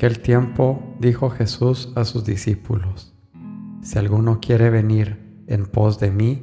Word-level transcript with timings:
aquel 0.00 0.20
tiempo 0.20 0.96
dijo 0.98 1.28
Jesús 1.28 1.92
a 1.94 2.06
sus 2.06 2.24
discípulos, 2.24 3.14
Si 3.82 3.98
alguno 3.98 4.40
quiere 4.40 4.70
venir 4.70 5.44
en 5.46 5.66
pos 5.66 6.00
de 6.00 6.10
mí, 6.10 6.42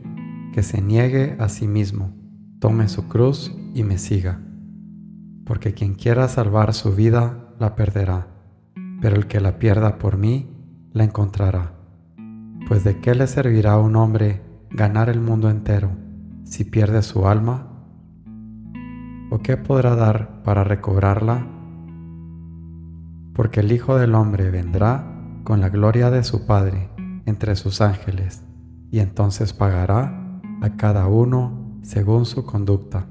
que 0.53 0.61
se 0.61 0.79
niegue 0.79 1.35
a 1.39 1.49
sí 1.49 1.67
mismo, 1.67 2.13
tome 2.59 2.87
su 2.87 3.07
cruz 3.07 3.51
y 3.73 3.81
me 3.81 3.97
siga. 3.97 4.39
Porque 5.43 5.73
quien 5.73 5.95
quiera 5.95 6.27
salvar 6.27 6.75
su 6.75 6.93
vida, 6.93 7.55
la 7.57 7.75
perderá, 7.75 8.27
pero 9.01 9.15
el 9.15 9.25
que 9.25 9.39
la 9.39 9.57
pierda 9.57 9.97
por 9.97 10.19
mí, 10.19 10.51
la 10.93 11.05
encontrará. 11.05 11.73
Pues 12.67 12.83
de 12.83 12.99
qué 12.99 13.15
le 13.15 13.25
servirá 13.25 13.71
a 13.71 13.79
un 13.79 13.95
hombre 13.95 14.43
ganar 14.69 15.09
el 15.09 15.19
mundo 15.19 15.49
entero 15.49 15.97
si 16.43 16.63
pierde 16.63 17.01
su 17.01 17.27
alma? 17.27 17.69
¿O 19.31 19.39
qué 19.39 19.57
podrá 19.57 19.95
dar 19.95 20.43
para 20.43 20.63
recobrarla? 20.63 21.56
Porque 23.37 23.59
el 23.59 23.71
Hijo 23.71 23.97
del 23.97 24.15
Hombre 24.15 24.49
vendrá 24.49 25.05
con 25.43 25.61
la 25.61 25.69
gloria 25.69 26.09
de 26.09 26.23
su 26.23 26.47
Padre 26.47 26.89
entre 27.25 27.55
sus 27.55 27.81
ángeles, 27.81 28.43
y 28.91 28.99
entonces 28.99 29.53
pagará 29.53 30.41
a 30.61 30.75
cada 30.75 31.07
uno 31.07 31.79
según 31.83 32.25
su 32.25 32.45
conducta. 32.45 33.05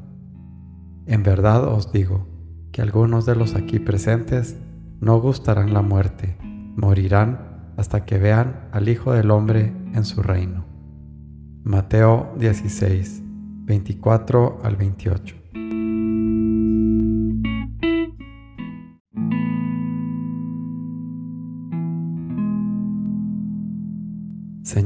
En 1.07 1.23
verdad 1.23 1.65
os 1.69 1.93
digo 1.93 2.27
que 2.73 2.83
algunos 2.83 3.25
de 3.25 3.37
los 3.37 3.55
aquí 3.55 3.79
presentes 3.79 4.59
no 5.01 5.21
gustarán 5.21 5.73
la 5.73 5.83
muerte, 5.83 6.37
morirán 6.77 7.73
hasta 7.77 8.05
que 8.05 8.19
vean 8.19 8.69
al 8.73 8.89
Hijo 8.89 9.13
del 9.13 9.31
Hombre 9.31 9.73
en 9.95 10.05
su 10.05 10.23
reino. 10.23 10.65
Mateo 11.63 12.35
16, 12.37 13.23
24 13.65 14.59
al 14.65 14.75
28. 14.75 15.46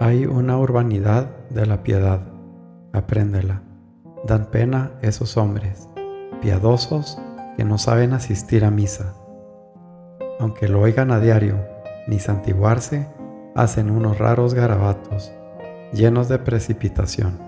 Hay 0.00 0.26
una 0.26 0.58
urbanidad 0.58 1.30
de 1.50 1.66
la 1.66 1.84
piedad, 1.84 2.20
apréndela. 2.92 3.62
Dan 4.26 4.46
pena 4.50 4.90
esos 5.02 5.36
hombres, 5.36 5.88
piadosos 6.42 7.16
que 7.56 7.64
no 7.64 7.78
saben 7.78 8.12
asistir 8.12 8.64
a 8.64 8.72
misa. 8.72 9.14
Aunque 10.40 10.68
lo 10.68 10.80
oigan 10.80 11.12
a 11.12 11.20
diario, 11.20 11.64
ni 12.08 12.18
santiguarse, 12.18 13.06
hacen 13.54 13.88
unos 13.88 14.18
raros 14.18 14.52
garabatos, 14.52 15.32
llenos 15.92 16.28
de 16.28 16.40
precipitación. 16.40 17.38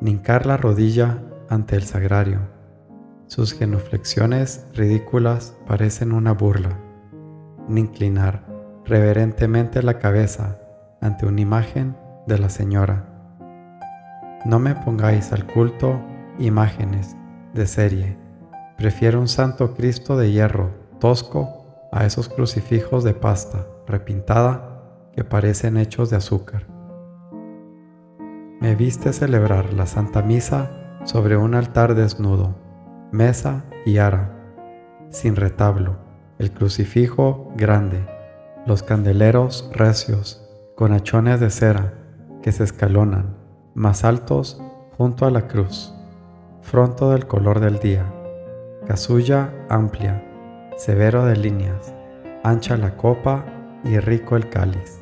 Nincar 0.00 0.46
la 0.46 0.56
rodilla 0.56 1.22
ante 1.50 1.76
el 1.76 1.82
sagrario. 1.82 2.40
Sus 3.26 3.52
genuflexiones 3.52 4.66
ridículas 4.72 5.54
parecen 5.66 6.12
una 6.12 6.32
burla. 6.32 6.78
Ni 7.68 7.82
inclinar 7.82 8.46
reverentemente 8.86 9.82
la 9.82 9.98
cabeza 9.98 10.60
ante 11.00 11.26
una 11.26 11.40
imagen 11.40 11.96
de 12.26 12.38
la 12.38 12.48
Señora. 12.48 13.04
No 14.44 14.58
me 14.58 14.74
pongáis 14.74 15.32
al 15.32 15.46
culto 15.46 16.00
imágenes 16.38 17.16
de 17.54 17.66
serie. 17.66 18.18
Prefiero 18.76 19.20
un 19.20 19.28
santo 19.28 19.74
Cristo 19.74 20.16
de 20.16 20.30
hierro 20.30 20.70
tosco 21.00 21.88
a 21.92 22.04
esos 22.04 22.28
crucifijos 22.28 23.04
de 23.04 23.14
pasta 23.14 23.66
repintada 23.86 24.82
que 25.12 25.24
parecen 25.24 25.76
hechos 25.76 26.10
de 26.10 26.16
azúcar. 26.16 26.66
Me 28.60 28.74
viste 28.74 29.12
celebrar 29.12 29.72
la 29.72 29.86
Santa 29.86 30.22
Misa 30.22 30.70
sobre 31.04 31.36
un 31.36 31.54
altar 31.54 31.94
desnudo, 31.94 32.56
mesa 33.12 33.64
y 33.86 33.98
ara, 33.98 34.34
sin 35.10 35.36
retablo, 35.36 35.96
el 36.38 36.52
crucifijo 36.52 37.52
grande, 37.56 38.04
los 38.66 38.82
candeleros 38.82 39.70
recios 39.72 40.47
con 40.78 40.92
hachones 40.92 41.40
de 41.40 41.50
cera 41.50 41.92
que 42.40 42.52
se 42.52 42.62
escalonan, 42.62 43.36
más 43.74 44.04
altos 44.04 44.62
junto 44.96 45.26
a 45.26 45.30
la 45.32 45.48
cruz, 45.48 45.92
fronto 46.62 47.10
del 47.10 47.26
color 47.26 47.58
del 47.58 47.80
día, 47.80 48.06
casulla 48.86 49.52
amplia, 49.68 50.22
severo 50.76 51.24
de 51.24 51.34
líneas, 51.34 51.92
ancha 52.44 52.76
la 52.76 52.96
copa 52.96 53.44
y 53.82 53.98
rico 53.98 54.36
el 54.36 54.48
cáliz, 54.50 55.00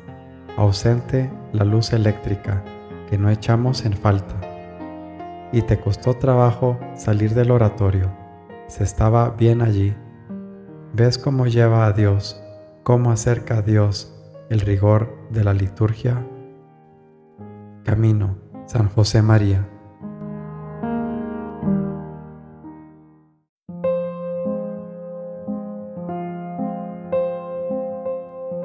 ausente 0.57 1.31
la 1.53 1.63
luz 1.63 1.93
eléctrica 1.93 2.63
que 3.07 3.19
no 3.19 3.29
echamos 3.29 3.85
en 3.85 3.93
falta. 3.93 4.35
Y 5.51 5.61
te 5.61 5.79
costó 5.79 6.15
trabajo 6.15 6.79
salir 6.95 7.35
del 7.35 7.51
oratorio, 7.51 8.09
se 8.65 8.83
estaba 8.83 9.29
bien 9.29 9.61
allí. 9.61 9.95
¿Ves 10.93 11.19
cómo 11.19 11.45
lleva 11.45 11.85
a 11.85 11.93
Dios, 11.93 12.41
cómo 12.81 13.11
acerca 13.11 13.57
a 13.57 13.61
Dios 13.61 14.16
el 14.49 14.61
rigor 14.61 15.13
de 15.29 15.43
la 15.43 15.53
liturgia. 15.53 16.25
Camino, 17.83 18.37
San 18.65 18.89
José 18.89 19.21
María. 19.21 19.67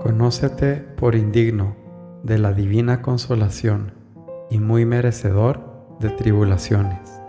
Conócete 0.03 0.77
por 0.77 1.15
indigno 1.15 1.77
de 2.23 2.39
la 2.39 2.53
divina 2.53 3.03
consolación 3.03 3.93
y 4.51 4.59
muy 4.59 4.85
merecedor 4.85 5.97
de 5.99 6.11
tribulaciones. 6.11 7.21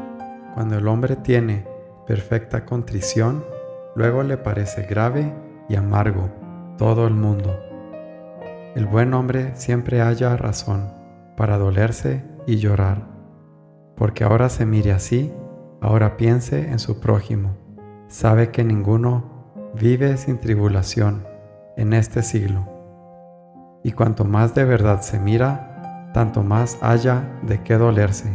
Cuando 0.53 0.77
el 0.77 0.87
hombre 0.87 1.15
tiene 1.15 1.65
perfecta 2.05 2.65
contrición, 2.65 3.43
luego 3.95 4.21
le 4.21 4.37
parece 4.37 4.83
grave 4.83 5.33
y 5.69 5.75
amargo 5.75 6.29
todo 6.77 7.07
el 7.07 7.13
mundo 7.13 7.72
el 8.75 8.87
buen 8.87 9.13
hombre 9.13 9.51
siempre 9.55 10.01
haya 10.01 10.35
razón 10.35 10.91
para 11.37 11.59
dolerse 11.59 12.23
y 12.47 12.55
llorar, 12.55 13.07
porque 13.95 14.23
ahora 14.23 14.49
se 14.49 14.65
mire 14.65 14.91
así, 14.91 15.31
ahora 15.79 16.17
piense 16.17 16.71
en 16.71 16.79
su 16.79 16.99
prójimo, 16.99 17.55
sabe 18.07 18.49
que 18.49 18.63
ninguno 18.63 19.71
vive 19.75 20.17
sin 20.17 20.39
tribulación 20.39 21.27
en 21.77 21.93
este 21.93 22.23
siglo. 22.23 22.67
Y 23.83 23.91
cuanto 23.91 24.25
más 24.25 24.55
de 24.55 24.65
verdad 24.65 25.01
se 25.01 25.19
mira, 25.19 26.09
tanto 26.13 26.41
más 26.41 26.79
haya 26.81 27.39
de 27.43 27.61
qué 27.63 27.77
dolerse. 27.77 28.31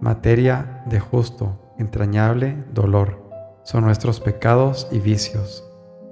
Materia 0.00 0.82
de 0.86 1.00
justo, 1.00 1.72
entrañable 1.78 2.62
dolor 2.74 3.24
son 3.62 3.84
nuestros 3.84 4.20
pecados 4.20 4.86
y 4.92 4.98
vicios, 4.98 5.64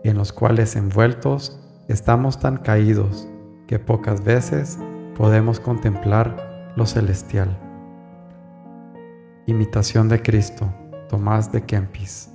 en 0.03 0.17
los 0.17 0.33
cuales 0.33 0.77
envueltos 0.77 1.61
estamos 1.89 2.41
tan 2.41 2.57
caídos 2.57 3.29
que 3.67 3.79
pocas 3.79 4.23
veces 4.25 4.79
podemos 5.17 5.61
contemplar 5.61 6.73
lo 6.77 6.87
celestial. 6.87 7.57
Imitación 9.47 10.09
de 10.09 10.23
Cristo, 10.23 10.73
Tomás 11.09 11.53
de 11.53 11.63
Kempis. 11.63 12.31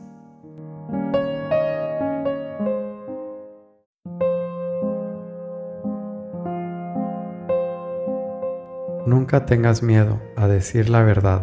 Nunca 9.06 9.46
tengas 9.46 9.82
miedo 9.82 10.22
a 10.38 10.48
decir 10.48 10.90
la 10.90 11.02
verdad, 11.02 11.42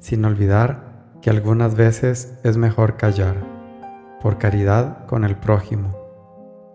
sin 0.00 0.24
olvidar 0.24 1.14
que 1.22 1.30
algunas 1.30 1.76
veces 1.76 2.36
es 2.42 2.56
mejor 2.56 2.96
callar, 2.96 3.36
por 4.20 4.38
caridad 4.38 5.06
con 5.06 5.24
el 5.24 5.36
prójimo, 5.36 5.96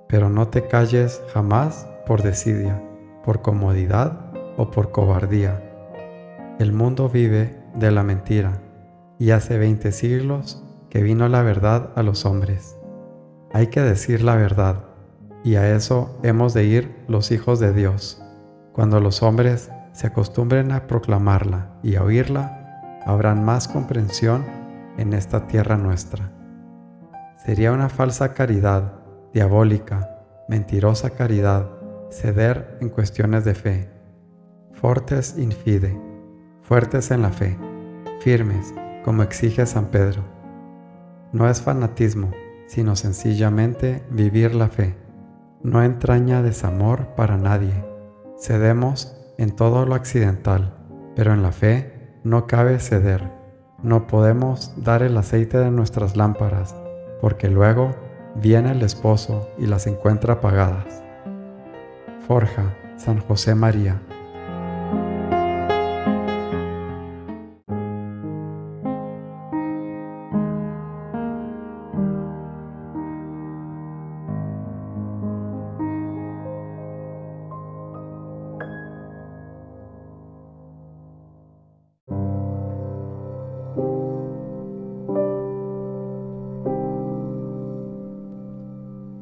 pero 0.07 0.29
no 0.29 0.47
te 0.47 0.67
calles 0.67 1.21
jamás 1.33 1.90
por 2.05 2.21
desidia, 2.21 2.81
por 3.23 3.41
comodidad 3.41 4.31
o 4.57 4.71
por 4.71 4.91
cobardía. 4.91 5.61
El 6.59 6.73
mundo 6.73 7.09
vive 7.09 7.57
de 7.75 7.91
la 7.91 8.03
mentira 8.03 8.59
y 9.17 9.31
hace 9.31 9.57
veinte 9.57 9.91
siglos 9.91 10.63
que 10.89 11.01
vino 11.01 11.27
la 11.29 11.41
verdad 11.41 11.91
a 11.95 12.03
los 12.03 12.25
hombres. 12.25 12.77
Hay 13.53 13.67
que 13.67 13.81
decir 13.81 14.23
la 14.23 14.35
verdad, 14.35 14.85
y 15.43 15.55
a 15.55 15.75
eso 15.75 16.19
hemos 16.23 16.53
de 16.53 16.65
ir 16.65 17.03
los 17.07 17.31
hijos 17.31 17.59
de 17.59 17.73
Dios. 17.73 18.21
Cuando 18.73 18.99
los 18.99 19.23
hombres 19.23 19.71
se 19.91 20.07
acostumbren 20.07 20.71
a 20.71 20.87
proclamarla 20.87 21.71
y 21.83 21.95
a 21.95 22.03
oírla, 22.03 23.01
habrán 23.05 23.43
más 23.43 23.67
comprensión 23.67 24.45
en 24.97 25.13
esta 25.13 25.47
tierra 25.47 25.77
nuestra. 25.77 26.31
Sería 27.37 27.71
una 27.71 27.89
falsa 27.89 28.33
caridad, 28.33 28.93
diabólica, 29.33 30.23
mentirosa 30.47 31.09
caridad, 31.11 31.69
ceder 32.11 32.77
en 32.81 32.89
cuestiones 32.89 33.45
de 33.45 33.55
fe. 33.55 33.89
Fortes 34.73 35.37
in 35.37 35.51
fide, 35.51 35.97
fuertes 36.61 37.09
en 37.11 37.21
la 37.21 37.29
fe, 37.29 37.57
firmes, 38.19 38.73
como 39.03 39.23
exige 39.23 39.65
San 39.65 39.85
Pedro. 39.85 40.23
No 41.31 41.49
es 41.49 41.61
fanatismo, 41.61 42.31
sino 42.67 42.95
sencillamente 42.95 44.03
vivir 44.11 44.53
la 44.53 44.67
fe. 44.67 44.95
No 45.63 45.83
entraña 45.83 46.41
desamor 46.41 47.07
para 47.15 47.37
nadie. 47.37 47.73
Cedemos 48.37 49.15
en 49.37 49.55
todo 49.55 49.85
lo 49.85 49.95
accidental, 49.95 50.75
pero 51.15 51.33
en 51.33 51.41
la 51.41 51.51
fe 51.51 52.19
no 52.23 52.45
cabe 52.45 52.79
ceder. 52.79 53.31
No 53.81 54.07
podemos 54.07 54.73
dar 54.83 55.01
el 55.01 55.15
aceite 55.17 55.57
de 55.57 55.71
nuestras 55.71 56.17
lámparas, 56.17 56.75
porque 57.21 57.49
luego 57.49 57.95
viene 58.35 58.71
el 58.71 58.81
esposo 58.81 59.49
y 59.57 59.67
las 59.67 59.87
encuentra 59.87 60.35
apagadas. 60.35 61.00
Forja, 62.27 62.75
San 62.97 63.19
José 63.19 63.55
María. 63.55 64.01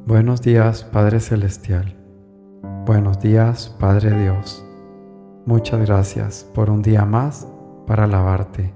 Buenos 0.06 0.42
días, 0.42 0.82
Padre 0.82 1.20
Celestial. 1.20 1.99
Buenos 2.92 3.20
días, 3.20 3.68
Padre 3.78 4.20
Dios. 4.20 4.66
Muchas 5.46 5.78
gracias 5.86 6.42
por 6.52 6.70
un 6.70 6.82
día 6.82 7.04
más 7.04 7.46
para 7.86 8.02
alabarte. 8.02 8.74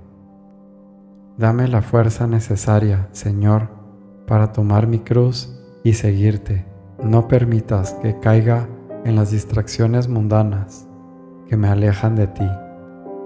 Dame 1.37 1.67
la 1.67 1.83
fuerza 1.83 2.29
necesaria, 2.29 3.09
Señor, 3.11 3.71
para 4.29 4.53
tomar 4.53 4.87
mi 4.87 5.01
cruz 5.01 5.61
y 5.83 5.95
seguirte. 5.95 6.65
No 7.03 7.27
permitas 7.27 7.95
que 7.95 8.21
caiga 8.21 8.69
en 9.05 9.17
las 9.17 9.33
distracciones 9.33 10.07
mundanas 10.07 10.87
que 11.49 11.57
me 11.57 11.67
alejan 11.67 12.15
de 12.15 12.29
ti. 12.29 12.49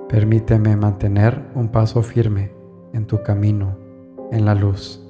Permíteme 0.09 0.75
mantener 0.75 1.51
un 1.55 1.69
paso 1.69 2.01
firme 2.01 2.51
en 2.95 3.07
tu 3.07 3.23
camino, 3.23 3.77
en 4.33 4.47
la 4.47 4.55
luz 4.55 5.05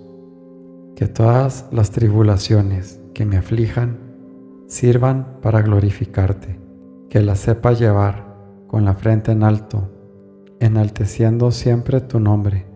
que 0.97 1.07
todas 1.07 1.69
las 1.71 1.93
tribulaciones 1.93 3.01
que 3.15 3.25
me 3.25 3.37
aflijan 3.37 4.08
sirvan 4.69 5.39
para 5.43 5.63
glorificarte, 5.63 6.61
que 7.09 7.21
las 7.21 7.41
sepa 7.41 7.73
llevar 7.73 8.37
con 8.69 8.85
la 8.85 8.95
frente 8.95 9.33
en 9.33 9.43
alto, 9.43 9.91
enalteciendo 10.61 11.51
siempre 11.51 12.01
tu 12.01 12.21
nombre, 12.21 12.67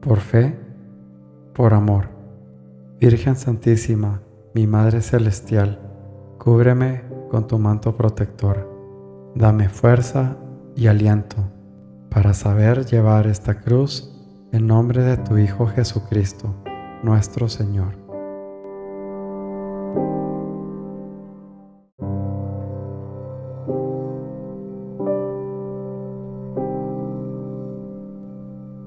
por 0.00 0.20
fe, 0.20 0.58
por 1.52 1.74
amor. 1.74 2.08
Virgen 3.00 3.36
Santísima, 3.36 4.22
mi 4.54 4.66
Madre 4.66 5.02
Celestial, 5.02 5.80
cúbreme 6.38 7.02
con 7.28 7.46
tu 7.46 7.58
manto 7.58 7.96
protector, 7.96 9.32
dame 9.34 9.68
fuerza 9.68 10.36
y 10.76 10.86
aliento 10.86 11.36
para 12.08 12.34
saber 12.34 12.86
llevar 12.86 13.26
esta 13.26 13.60
cruz 13.60 14.12
en 14.52 14.66
nombre 14.68 15.02
de 15.02 15.16
tu 15.16 15.36
Hijo 15.36 15.66
Jesucristo 15.66 16.54
nuestro 17.02 17.48
Señor. 17.48 18.05